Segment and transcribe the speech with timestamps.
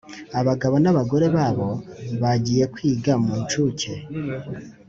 [0.39, 1.69] Abagabo na abagore babo
[2.21, 3.93] bagiye kwiga mu ncuke